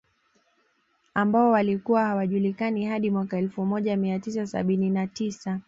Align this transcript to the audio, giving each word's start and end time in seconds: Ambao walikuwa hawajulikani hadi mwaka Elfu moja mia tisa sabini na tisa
Ambao 1.13 1.49
walikuwa 1.51 2.05
hawajulikani 2.05 2.85
hadi 2.85 3.09
mwaka 3.09 3.37
Elfu 3.37 3.65
moja 3.65 3.97
mia 3.97 4.19
tisa 4.19 4.47
sabini 4.47 4.89
na 4.89 5.07
tisa 5.07 5.59